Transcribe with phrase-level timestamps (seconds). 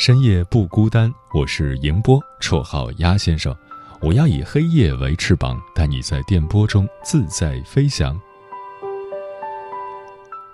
[0.00, 3.54] 深夜不孤单，我是迎波，绰号鸭先生。
[4.00, 8.18] 我要以黑夜为翅膀，带你在电波中自在飞翔。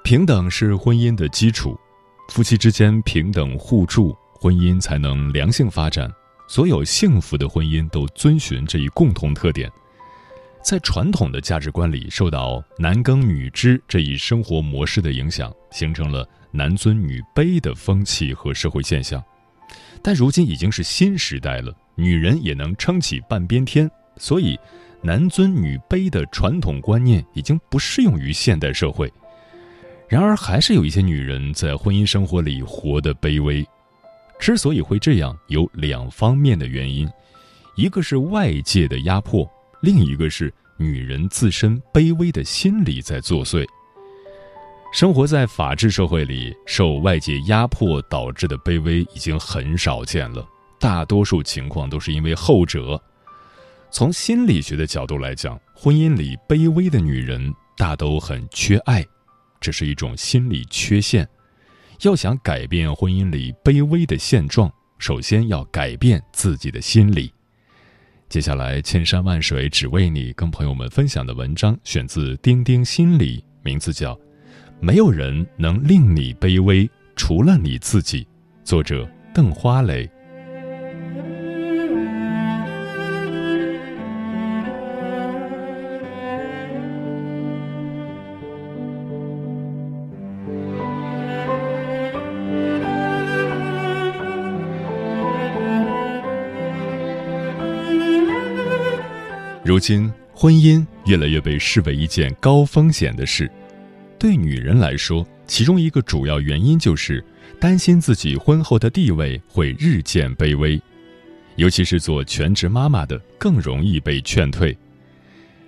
[0.02, 1.78] 平等是婚姻的基础，
[2.30, 6.12] 夫妻之间平等互助，婚姻才能良性发展。
[6.48, 9.70] 所有幸福的婚姻都遵循这一共同特点。
[10.60, 19.22] 在传统的价值观里，受到男耕女织这一生活模式的影响，形成了男尊女卑的风气和社会现象。
[20.02, 24.58] 但如今已经是新时代了，女人也能撑起半边天，所以
[25.02, 29.12] 男尊女卑的传统观念已经不适用于现代社会。
[30.08, 33.66] 然而，还是有一些女人在婚姻生活里活得卑微。
[34.38, 37.08] 之所以会这样，有两方面的原因：
[37.74, 43.66] 一个是外界的压迫，另一个是女人自身卑微的心理在作祟。
[44.92, 50.46] 生活在法治社会里，受外界压迫导致的卑微已经很少见了。
[50.80, 53.00] 大多数情况都是因为后者。
[53.90, 59.04] 从心理学的角度来讲，婚姻里卑微的女人大都很缺爱，
[59.60, 61.28] 这是一种心理缺陷。
[62.02, 67.30] 要想改变婚姻里卑微的现状，首先要改变自己的心理。
[68.28, 74.18] 接下来，千山万水只为你，跟朋友们分享的文章选自《钉钉心理》，名字叫。
[74.80, 78.26] 没有人能令你卑微，除了你自己。
[78.62, 80.08] 作者：邓花蕾。
[99.64, 103.50] 如今，婚姻越来越被视为一件高风险的事。
[104.18, 107.24] 对女人来说，其中一个主要原因就是
[107.60, 110.80] 担心自己婚后的地位会日渐卑微，
[111.56, 114.76] 尤其是做全职妈妈的更容易被劝退。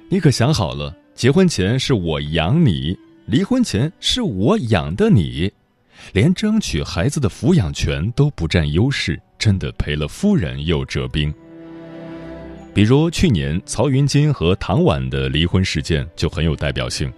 [0.09, 5.53] 你可想好了，结婚前是我养你，离婚前是我养的你，
[6.12, 11.32] 连争取孩子的抚养权都不占优势，真的赔了夫人又折兵。
[12.72, 17.12] 比如去年曹云金和唐婉的离婚事件就很有代表性。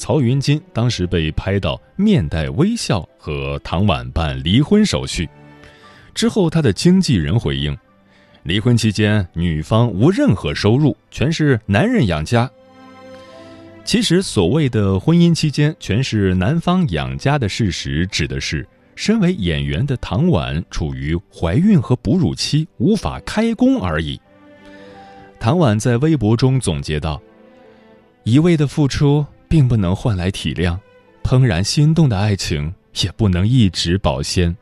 [0.00, 5.28] 曹云金当时被拍到面带微笑和唐婉办离婚手续，
[6.14, 7.76] 之后他的经纪人回应，
[8.44, 12.50] 离婚期间女方无任何收入，全是男人养家。
[13.84, 18.66] 其实所谓的婚姻期间全是男方养家的事实，指的是
[18.96, 24.18] 身为演员的唐婉处于怀孕和哺乳期，无法开工而已。
[25.38, 27.20] 唐婉在微博中总结道
[28.24, 30.78] ：“一味的付出。”并不能换来体谅，
[31.24, 32.72] 怦然心动的爱情
[33.02, 34.56] 也不能一直保鲜。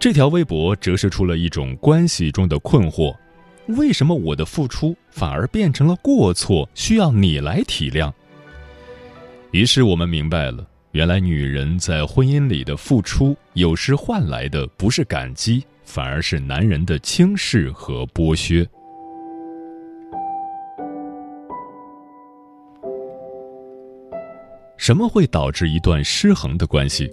[0.00, 3.14] 这条微博折射出了一种关系中的困惑：
[3.66, 8.10] 为什么我的付出反而变成了过错，需要你来体谅？
[9.50, 18.66] 于是我们明白了，原来女人在婚姻里的付出，有时换来的不是感激，反而是男人的轻视和剥削。
[24.88, 27.12] 什么会导致一段失衡的关系？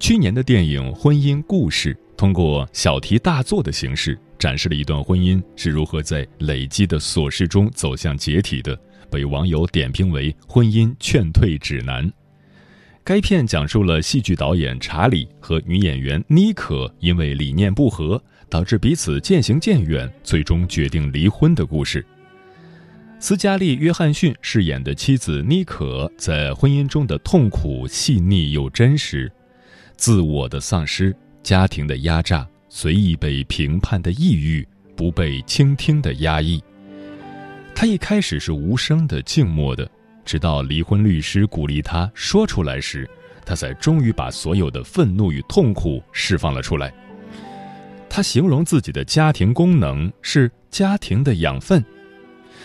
[0.00, 8.74] 去年的电影《婚姻故事》通过小题大做的形式，展示了一段婚姻是如何在累积的琐事中走向解体的，
[9.10, 12.10] 被网友点评为“婚姻劝退指南”。
[13.04, 18.18] 该片讲述了戏剧导演查理和女演员妮可因为理念不合，
[18.48, 22.02] 导致彼此渐行渐远，最终决定离婚的故事。
[23.20, 29.30] 斯嘉丽·约翰逊饰演的妻子妮可，在婚姻中的痛苦细腻又真实，
[29.96, 34.66] 自我的丧失、家庭的压榨、随意被评判的抑郁、
[34.96, 36.62] 不被倾听的压抑。
[37.74, 39.90] 他一开始是无声的、静默的，
[40.24, 43.08] 直到离婚律师鼓励他说出来时，
[43.44, 46.94] 他才终于把所有的愤怒与痛苦释放了出来。
[48.08, 51.84] 他形容自己的家庭功能是家庭的养分，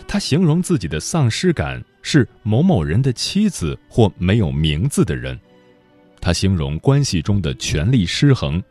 [0.07, 5.39] 他形容自己的丧失感是某某人的妻子或没有名字的人，
[6.21, 8.61] 他形容关系中的权力失衡，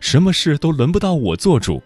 [0.00, 1.82] 什么事都轮不到我做主。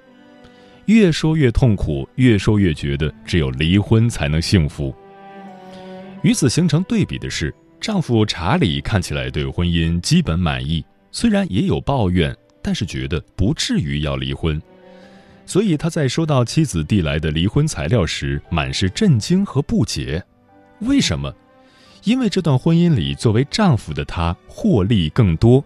[0.87, 4.95] 越说越痛苦，越说越觉得只有离婚才能幸福。
[6.23, 12.37] 与此形成对比的是，丈夫查理看起来对婚姻基本满意，虽然也有抱怨。
[12.65, 14.63] 但是觉得不至于要离婚，
[15.53, 20.25] 所以他在收到妻子递来的离婚材料时，满是震惊和不解。
[20.79, 21.31] 为什么？
[22.05, 25.63] 因为这段婚姻里，作为丈夫的他获利更多，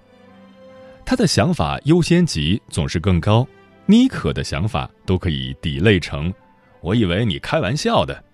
[1.04, 3.46] 他的想法优先级总是更高。
[3.86, 6.34] 妮可的想法都可以抵类成
[6.82, 8.24] ：“我以为你开玩笑的。”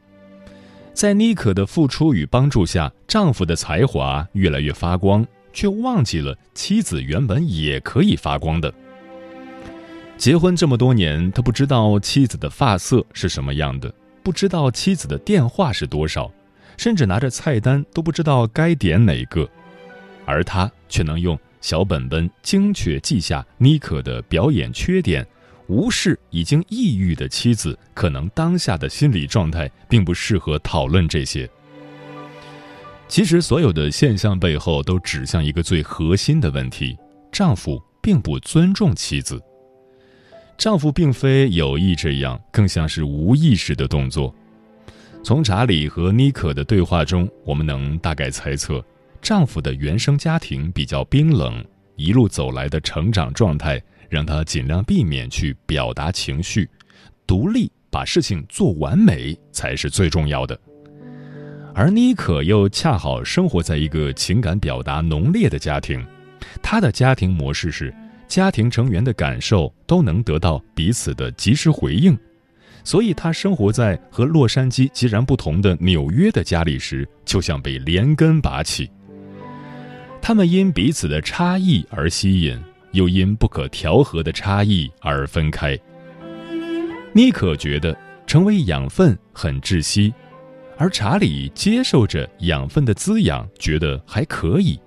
[0.94, 5.22] 在妮可的付出与帮助下，丈夫的才华越来越发光。
[5.52, 8.72] 却忘记了妻子原本也可以发光的。
[10.22, 13.92] 结婚这么多年，他不知道妻子的发色是什么样的，
[14.22, 16.30] 不知道妻子的电话是多少，
[16.76, 19.50] 甚至拿着菜单都不知道该点哪个，
[20.24, 25.26] 而他却能用小本本精确记下妮可的表演缺点，
[25.66, 31.50] 无视已经抑郁的妻子可能当下的心理状态并不适合讨论这些。
[33.08, 36.96] 其实，所有的现象背后都指向一个最核心的问题：
[37.32, 39.42] 丈夫并不尊重妻子。
[40.62, 44.32] 丈夫并非有意这样，更像是无意识的动作。
[45.24, 48.80] 从查理和妮可的对话中，我们能大概猜测，
[49.20, 51.64] 丈夫的原生家庭比较冰冷，
[51.96, 56.70] 一路走来的成长状态让他尽量避免去表达情绪，
[57.26, 60.56] 独立把事情做完美才是最重要的。
[61.74, 66.06] 而妮可又恰好生活在一个情感表达浓烈的家庭，
[66.62, 67.92] 她的家庭模式是，
[68.32, 72.18] 家庭成员的感受都能得到彼此的及时回应，
[72.82, 78.90] 所以他生活在和洛杉矶截然不同的纽约的家里时，就像被连根拔起。
[80.22, 82.58] 他们因彼此的差异而吸引，
[82.92, 85.78] 又因不可调和的差异而分开。
[87.12, 87.94] 妮可觉得
[88.26, 90.10] 成为养分很窒息。
[90.78, 94.80] 而查理接受着养分的滋养，觉得还可以。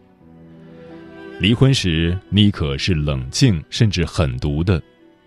[1.37, 4.81] 离婚时，妮可是冷静甚至狠毒的，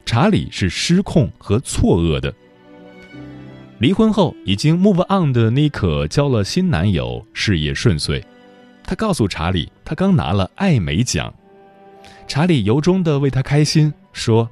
[0.06, 2.32] 查理是失控和错愕的。
[3.78, 8.24] 离婚后已经 move on 的妮可交了新男友，事业顺遂。
[8.82, 11.32] 她告诉查理，她刚拿了艾美奖。
[12.26, 14.48] 查理由衷的为她开心，说：“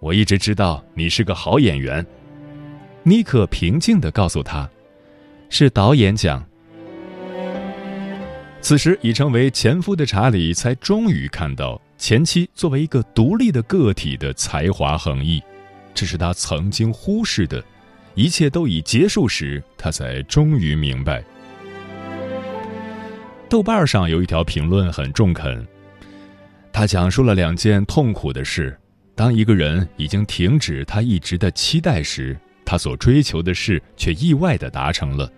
[0.00, 2.04] 我一直知道你是个好演员。”
[3.04, 4.68] 妮可平静的告诉他。
[5.50, 6.44] 是导演奖。
[8.64, 15.38] 此时已成为前夫的查理，才终于看到前妻作为一个独立的个体的才华横溢，
[15.92, 17.62] 这是他曾经忽视的。
[18.14, 21.22] 一切都已结束时，他才终于明白。
[23.50, 25.62] 豆瓣上有一条评论很中肯，
[26.72, 28.74] 他讲述了两件痛苦的事：
[29.14, 35.30] 当一个人已经停止他一直的期待时，他所追求的事却意外的达成了。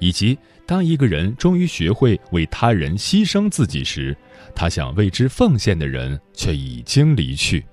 [0.00, 4.16] 以及当一个人终于学会为他人牺牲自己时，
[4.54, 7.64] 他想为之奉献的人却已经离去。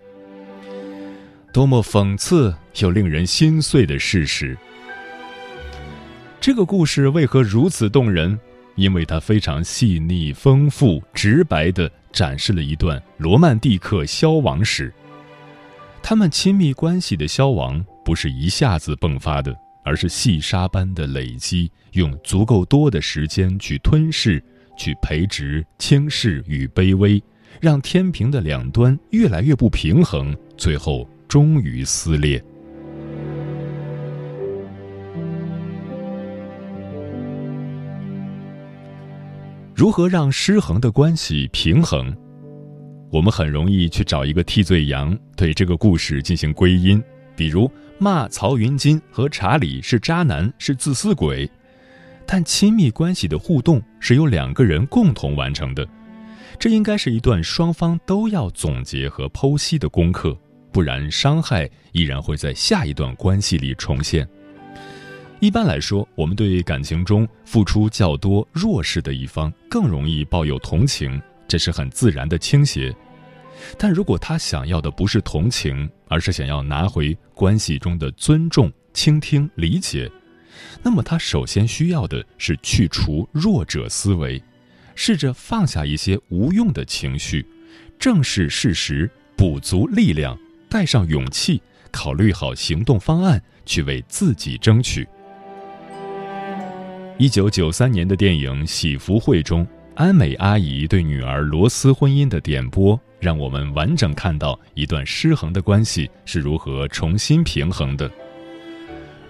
[1.51, 4.55] 多么讽刺又令人心碎的事实！
[6.39, 8.39] 这个故事为何如此动人？
[8.75, 14.93] 因为它非常细腻、丰富、直白地展示了一段罗曼蒂克消亡史。
[16.03, 19.57] 他们亲密关系的消亡不是一下子迸发的。
[19.87, 24.43] 而是细沙般的累积，用足够多的时间去吞噬、
[24.77, 27.23] 去培植轻视与卑微，
[27.61, 32.43] 让天平的两端越来越不平衡，最后终于撕裂。
[39.73, 42.13] 如何让失衡的关系平衡？
[43.09, 47.01] 我们很容易去找一个替罪羊，对这个故事进行归因，
[47.37, 47.71] 比如。
[47.99, 51.49] 骂曹云金和查理是渣男，是自私鬼，
[52.27, 55.87] 但亲密关系的互动是由两个人共同完成的，
[56.59, 60.37] 这应该是一段双方都要总结和剖析的功课，
[60.71, 64.27] 不然伤害依然会在下一段关系里重现。
[65.39, 72.95] 一般来说，我们对感情中付出较多、弱势的一方更容易抱有同情，这是很自然的倾斜。
[73.77, 80.09] 但如果他想要的不是同情，而是想要拿回关系中的尊重、倾听、理解，
[80.83, 84.41] 那么他首先需要的是去除弱者思维，
[84.95, 87.45] 试着放下一些无用的情绪，
[87.99, 90.37] 正视事实，补足力量，
[90.69, 91.61] 带上勇气，
[91.91, 95.07] 考虑好行动方案，去为自己争取。
[97.17, 99.67] 一九九三年的电影《喜福会》中。
[99.95, 108.09] 安美阿姨对女儿罗斯婚姻的点拨，让我们完整看到一段失衡的关系是如何重新平衡的。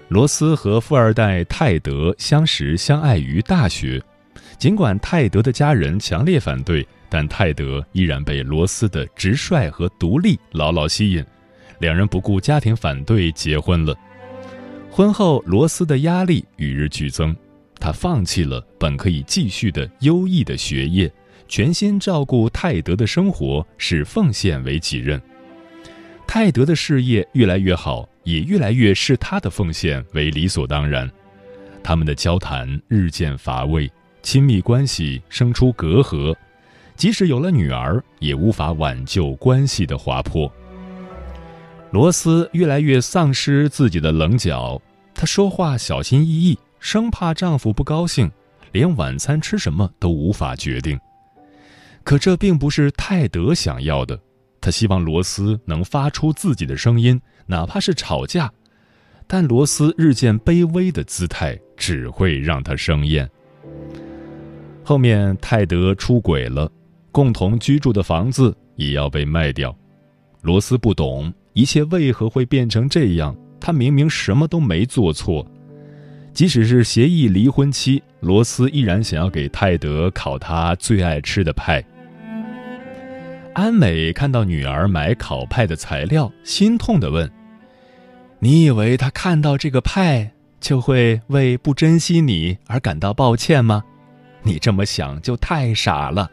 [0.09, 4.01] 罗斯和富二代泰德相识相爱于大学，
[4.57, 11.25] 尽管泰德的家人强烈反对，但泰德依然被罗斯的直率和独立牢牢吸引，
[11.79, 13.93] 两人不顾家庭反对结婚了。
[14.89, 17.35] 婚后，罗斯的压力与日俱增。
[17.79, 21.11] 他放弃了本可以继续的优异的学业，
[21.47, 25.21] 全心照顾泰德的生活，视奉献为己任。
[26.25, 31.09] 泰德的事业越来越好，也越来越视他的奉献为理所当然。
[31.83, 33.89] 他们的交谈日渐乏味，
[34.21, 36.35] 亲密关系生出隔阂，
[36.95, 40.51] 即使有了女儿，也无法挽救关系的滑坡。
[41.91, 44.81] 罗斯越来越丧失自己的棱角，
[45.13, 46.57] 她说话小心翼翼。
[46.79, 48.31] 生怕丈夫不高兴，
[48.71, 50.97] 连晚餐吃什么都无法决定。
[52.07, 54.17] 可这并不是泰德想要的，
[54.61, 58.49] 他希望罗斯能发出自己的声音，哪怕是吵架。
[59.27, 63.29] 但罗斯日渐卑微的姿态只会让他生厌。
[64.85, 66.71] 后面泰德出轨了，
[67.11, 69.77] 共同居住的房子也要被卖掉。
[70.39, 75.45] 罗斯不懂一切为何会变成这样，他明明什么都没做错。
[76.33, 81.83] 即使是协议离婚期，罗斯依然想要给泰德烤他最爱吃的派。
[83.57, 87.27] 安美看到女儿买烤派的材料，心痛地问
[88.37, 93.83] ：“你以为他看到这个派就会为不珍惜你而感到抱歉吗？
[94.43, 96.29] 你这么想就太傻了。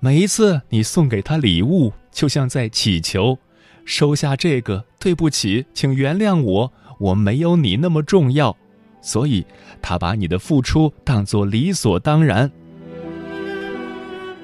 [0.00, 3.38] 每一次你送给他礼物，就像在祈求：
[3.84, 8.56] 收下这个，对不起，请原谅我，我没有你那么重要。”
[9.00, 9.46] 所以，
[9.80, 12.50] 他把你的付出当作理所当然。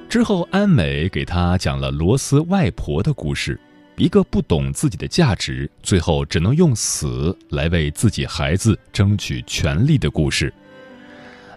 [0.09, 3.61] 之后，安美给他讲了罗斯外婆的故事，
[3.97, 10.53] 一个不懂自己的价值，最后只能用死来为自己孩子争取权利的故事。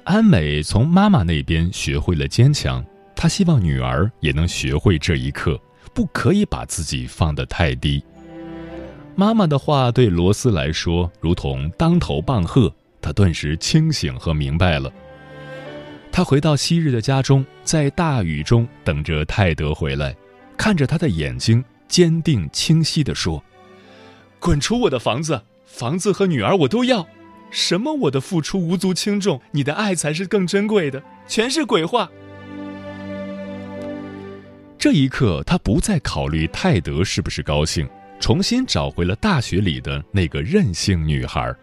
[0.04, 2.84] 安美从妈妈那边学会了坚强，
[3.16, 5.58] 她希望女儿也能学会这一刻，
[5.94, 8.04] 不可以把自己放得太低。
[9.16, 12.74] 妈妈的话对罗斯来说如同当头棒喝。
[13.02, 14.92] 他顿时清醒和明白了。
[16.20, 20.14] 他回到昔日的家中，在大雨中等着泰德回来，
[20.58, 23.42] 看着他的眼睛，坚定清晰地说
[24.38, 27.08] ：“滚出我的房子，房子和女儿我都要。
[27.52, 32.12] 什么我的付出无足轻重，你的爱才是更珍贵的，全是鬼话。”
[34.78, 37.88] 这一刻，他不再考虑泰德是不是高兴，
[38.20, 41.56] 重新找回了大学里的那个任性女孩。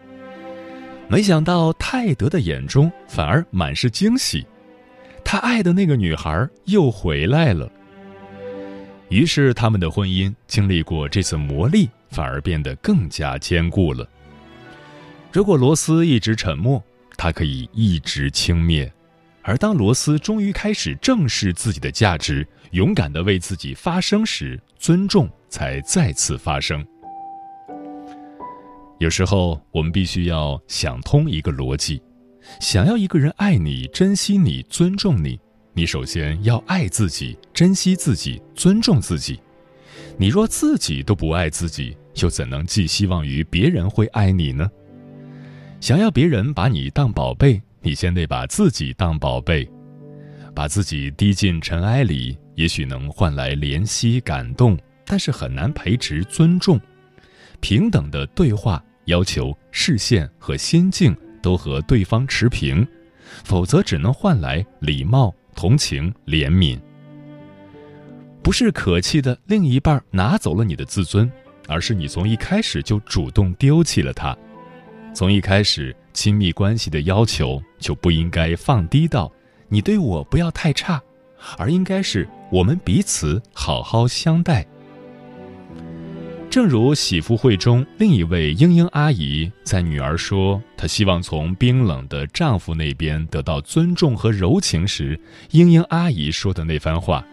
[1.09, 4.45] 没想到泰德的眼中反而满是惊喜，
[5.23, 7.71] 他爱的那个女孩又回来了。
[9.07, 14.05] 于是他们的婚姻经历过这次磨砺，反而变得更加坚固了。
[15.31, 16.83] 如果罗斯一直沉默，
[17.15, 18.91] 他可以一直轻蔑；
[19.43, 26.85] 而当罗斯终于开始正视自己的价值，勇敢的为自己发声时，尊重才再次发生。
[28.99, 32.01] 有时候，我们必须要想通一个逻辑：
[32.59, 35.39] 想要一个人爱你、珍惜你、尊重你，
[35.73, 39.39] 你首先要爱自己、珍惜自己、尊重自己。
[40.17, 44.67] 你若自己都不爱自己，又怎能寄希望于别人会爱你呢？
[45.79, 49.69] 想要别人把你当宝贝，你先得把自己当宝贝。
[50.55, 54.75] 把自己滴进尘埃里，也许能换来怜惜、感动，
[55.05, 56.81] 但是很难培植尊重。
[57.59, 58.83] 平等的对话。
[59.07, 62.87] 要求视线和心境都和对方持平，
[63.43, 66.79] 否则只能换来礼貌、同情、怜悯。
[68.43, 71.29] 不是可气的另一半拿走了你的自尊，
[71.67, 74.37] 而是你从一开始就主动丢弃了他。
[75.13, 79.31] 从一开始，亲密关系的要求就不应该放低到
[79.67, 81.01] 你对我不要太差，
[81.57, 84.65] 而应该是我们彼此好好相待。
[86.49, 95.19] 正如喜福会中另一位英英阿姨在女儿说她希望从冰冷的丈夫那边得到尊重和柔情时，
[95.51, 97.23] 英英阿姨说的那番话：“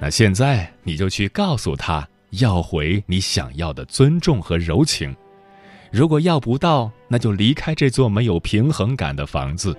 [0.00, 5.14] 那现在你就去告诉他，要回你想要的尊重和柔情。
[5.92, 9.76] 如果要不到，那就离开这座没有平衡感的房子。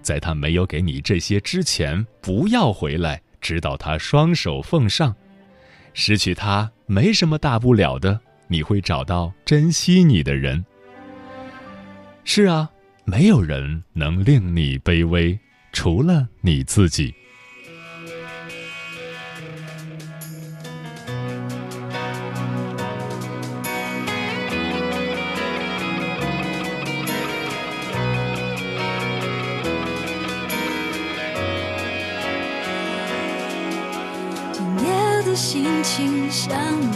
[0.00, 5.14] 在他没有给你这些之前，不要回来，直到他双手奉上。
[5.94, 10.64] 失去他没什么大不了的，你会找到珍惜你的人。
[12.24, 12.70] 是啊，
[13.04, 15.38] 没有人能令你卑微，
[15.72, 17.14] 除了你自己。
[36.48, 36.95] 想你。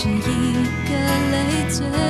[0.00, 0.20] 是一
[0.86, 0.94] 个
[1.32, 2.07] 累赘。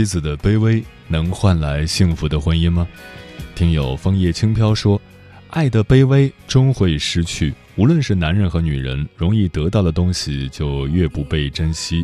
[0.00, 2.88] 妻子的卑微能换来幸福的婚姻吗？
[3.54, 4.98] 听友枫叶轻飘说，
[5.50, 7.52] 爱的卑微终会失去。
[7.76, 12.02] 无论是男人和女人，容易得到的东西就越不被珍惜。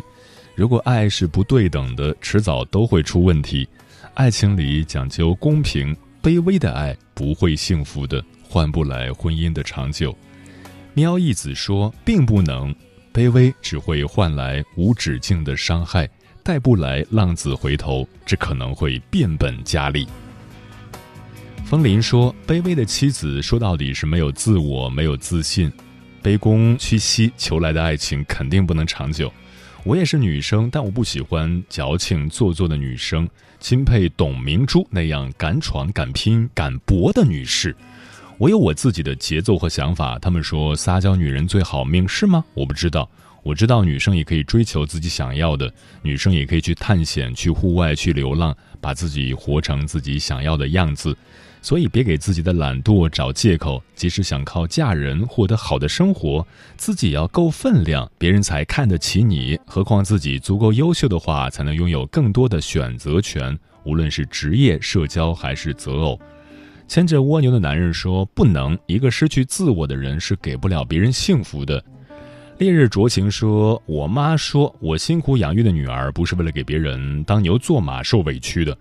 [0.53, 3.67] 如果爱是不对等的，迟早都会出问题。
[4.13, 10.15] 爱情里讲究公平，卑微的爱不会幸福的，换不来婚姻的长久。
[10.93, 12.75] 喵一子说，并不能，
[13.11, 16.07] 卑微只会换来无止境的伤害。
[16.47, 20.07] 带不来浪子回头，只可能会变本加厉。
[21.65, 25.69] 风林说：“卑微的妻子说到底是没有自我，没有自信，
[26.23, 29.29] 卑躬屈膝求来的爱情肯定不能长久。
[29.83, 33.27] 我也是女生，但我不喜欢矫情做作的女生，
[33.59, 37.75] 钦佩董明珠那样敢闯敢拼敢搏的女士。
[38.37, 40.17] 我有我自己的节奏和想法。
[40.19, 42.45] 他们说撒娇女人最好命，是吗？
[42.53, 43.09] 我不知道。”
[43.47, 51.15] 我知道女生也可以追求自己想要的，女生也可以去探险、去户外、去流浪，把自己活成自己想要的样子。
[51.61, 53.81] 所以别给自己的懒惰找借口。
[53.95, 59.57] 即使想靠嫁人获得好的生活，自己要够分量，别人才看得起你。
[59.65, 66.19] 何况自己足够优秀的话，才能拥有更多的选择权，无论是职业、社交还是择偶。
[66.85, 71.81] 牵着蜗牛的男人说：“不能，一个失去自我的人是给不了别人幸福的。”
[72.57, 78.75] 烈日灼情说：“我妈说我辛苦养育的女儿不是为了给别人当牛做马受委屈的，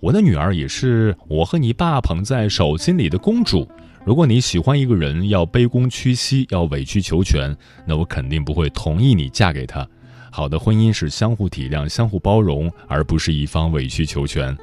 [0.00, 3.66] 我的女儿也是我和你爸捧在手心里的公主。
[4.04, 9.88] 如果你喜欢一个人要卑躬屈膝，要委曲求全，那我肯定不会同意你嫁给他。
[10.30, 14.54] 好的婚姻是相互体谅、相互包容，而不是一方委曲求全。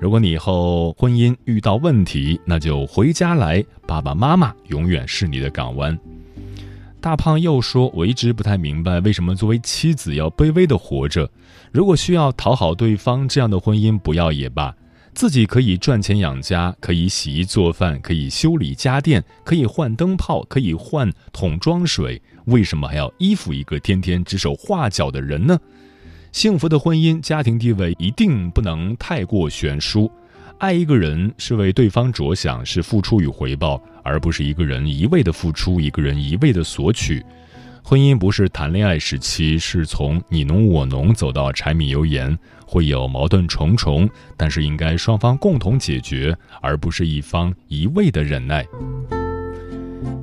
[0.00, 5.96] 如果你以后婚姻遇到问题，那就回家来，爸爸妈妈永远是你的港湾。”
[7.00, 11.30] 大胖又说：“我一直不太明白，为什么作为妻子要卑微的活着？
[11.70, 14.74] 如果需要讨好对方，这样的婚姻不要也罢。
[15.14, 25.58] 自己可以赚钱养家，可以洗衣做饭，可以修理家电，可以换灯泡，可以换桶装水，为什么还要依附一个天天指手画脚的人呢？
[26.32, 30.10] 幸福的婚姻，家庭地位一定不能太过悬殊。”
[30.58, 37.24] 爱一个人是为对方着想，是付出与回报，而不是一个人一味的付出，一个人一味的索取。
[37.84, 48.66] 婚姻不是谈恋爱时期，是从你侬我侬走到柴米油盐，会有矛盾重重，但是应该双方共同解决，而不是一方一味的忍耐。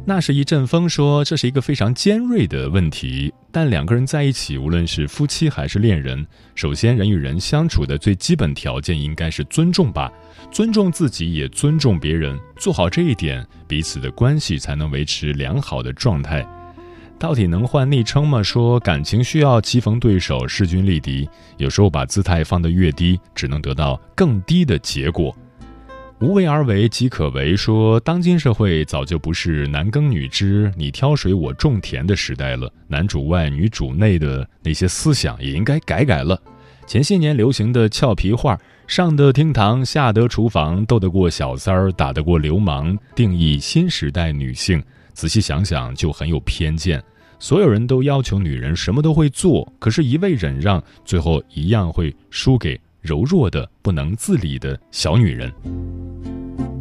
[0.08, 3.34] 那是一阵风说，这是一个非常尖锐的问题。
[3.52, 10.12] 但两个人在一起，无论是夫妻还是恋人，首先人与人相处的最基本条件应该是尊重吧。
[10.52, 16.48] 尊重自己，也尊重别人，做好这一点，彼此的关系才能维持良好的状态。
[17.18, 18.44] 到底能换昵称吗？
[18.44, 25.36] 说感情需要棋逢对手，势均力敌，有时候把姿态放得越低，只能得到更低的结果。
[26.22, 27.56] 无为而为即可为。
[27.58, 36.42] 说，当今社会早就不是男耕女织、你挑水我种田的时代了，男主外女主内的那些思想也应该改改了。
[36.88, 44.82] 前些年流行的俏皮话“上得厅堂，下得厨房，斗得过小三儿，打得过流氓”，定义新时代女性，
[45.14, 47.04] 仔细想想就很有偏见。
[47.40, 52.80] 所有人都要求女人什么都会做，可是，一味忍让，最后一样会输给。
[53.02, 55.54] 柔弱的、不能自理的小女人。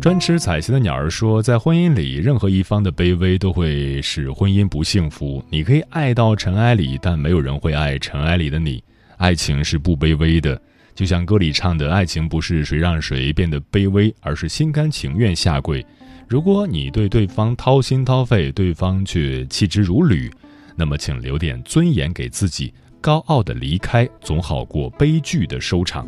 [0.04, 5.42] 专吃彩旗的鸟儿说，在婚姻里，任何一方的卑微都会使婚姻不幸福。
[5.48, 8.84] 你可以爱到尘埃里，但没有人会爱尘埃里的你。
[9.16, 10.60] 爱情是不卑微的，
[10.94, 15.82] 就像歌里唱的：“爱情不是谁让谁变得卑微，而是心甘情愿下跪。”
[16.28, 20.30] 如果你对对方掏心掏肺，对方却弃之如履，
[20.76, 22.74] 那么请留点尊严给自己。
[23.00, 26.06] 高傲的离开总好过悲剧的收场。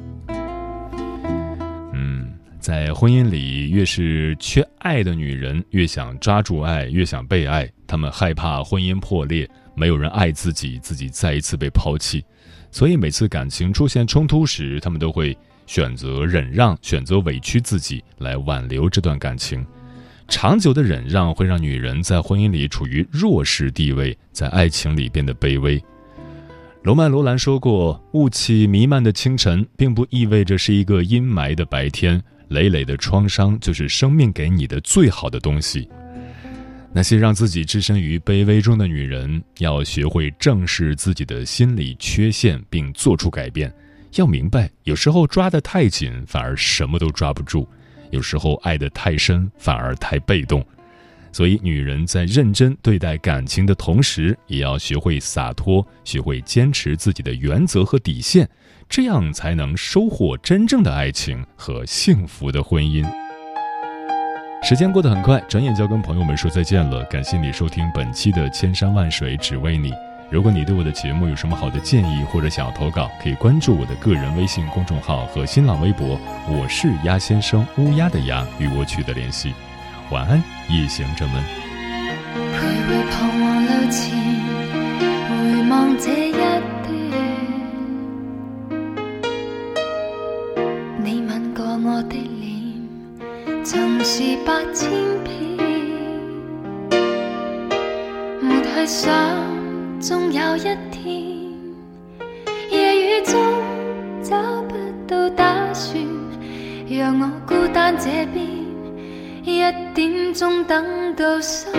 [2.66, 7.70] 在婚姻里，越是缺爱的女人，越想抓住爱，越想被爱。
[7.86, 12.24] 她们害怕婚姻破裂，没有人爱自己，自己再一次被抛弃。
[12.72, 19.64] 所以每次感情出现冲突时，她们都会选择忍让，选择委屈自己来挽留这段感情。
[20.26, 25.80] 长久的忍让会让女人在婚姻里处于弱势地位，在爱情里变得卑微。
[26.82, 32.20] 罗曼·罗兰说过：“雾气弥漫的清晨，并不意味着是一个阴霾的白天。
[32.48, 35.88] 累累的创伤，就是生命给你的最好的东西。”
[36.92, 43.70] 那些让自己置身于卑微中的女人，要学会正视自己的心理缺陷，并做出改变。
[44.14, 47.68] 要明白，有时候抓得太紧，反而什么都抓不住；
[48.12, 50.64] 有时候爱得太深，反而太被动。
[51.32, 58.48] 所以，女人在认真对待感情的同时，也要学会洒脱，学会坚持自己的原则和底线，
[58.88, 63.04] 这样才能收获真正的爱情和幸福的婚姻。
[64.62, 67.04] 时间过得很快，转眼就要跟朋友们说再见了。
[67.04, 69.90] 感谢你收听本期的《千山万水只为你》。
[70.28, 76.18] 如果你对我的节目有什么好的建议，或者想要投稿，可以关注我的个人微信公众号和新浪微博，
[76.48, 79.54] 我是鸭先生，乌鸦的鸭，与我取得联系。
[80.10, 81.44] 晚安，夜行者们。
[82.52, 83.30] 徘徊彷
[85.68, 86.32] 徨，这一
[94.46, 94.88] 百千
[95.24, 95.34] 遍。
[98.40, 99.12] 没去想，
[100.00, 100.60] 终有一
[100.92, 101.04] 天，
[102.70, 103.42] 夜雨中
[104.22, 104.36] 找
[104.68, 104.76] 不
[105.08, 106.00] 到打算，
[106.88, 108.46] 让我孤单这边。
[109.42, 109.60] 一
[109.94, 111.72] 点钟等到三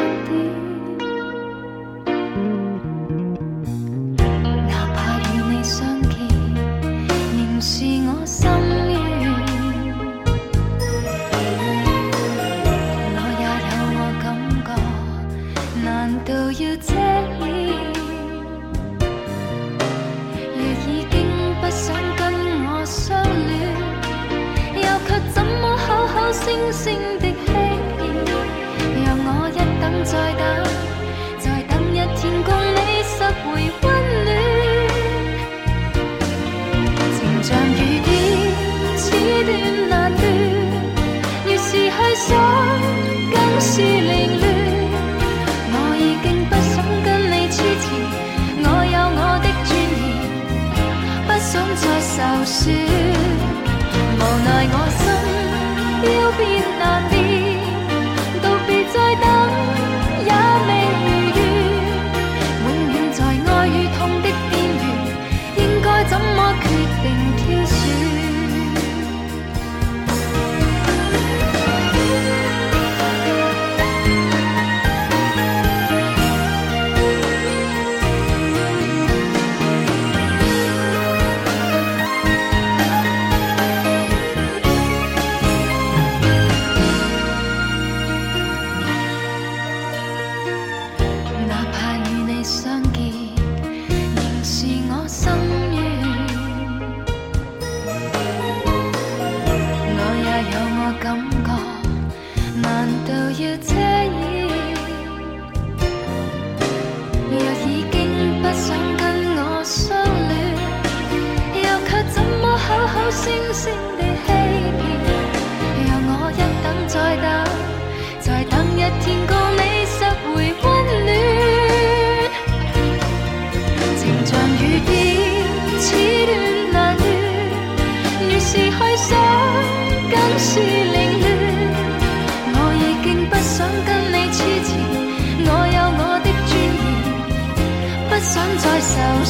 [15.87, 17.47] 难道要遮掩？
[20.57, 21.15] 若已经
[21.61, 21.85] 不想
[22.17, 22.21] 跟
[22.67, 23.07] 我相
[23.47, 23.49] 恋，
[24.75, 26.83] 又却怎么口口声声
[27.21, 27.49] 的欺骗？
[29.05, 30.43] 让我一等再等，
[31.39, 33.47] 再等一天共你拾回
[33.81, 33.85] 温
[34.25, 34.29] 暖。
[37.15, 38.11] 情像雨点，
[38.97, 39.05] 似
[39.45, 39.49] 断
[39.89, 40.06] 难。
[52.47, 54.97] 说无奈我。
[54.97, 55.06] 心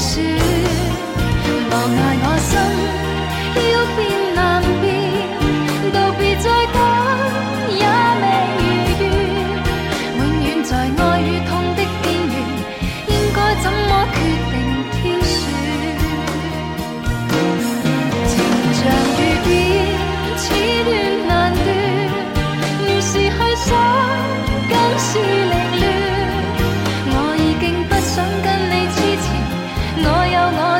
[0.07, 0.21] 是，
[1.69, 2.16] 望那。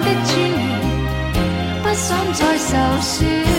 [0.08, 3.57] 的尊严，不想再受损。